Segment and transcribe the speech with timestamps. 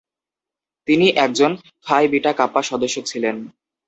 [0.87, 1.51] তিনি একজন
[1.85, 3.35] Phi Beta Kappa সদস্য ছিলেন।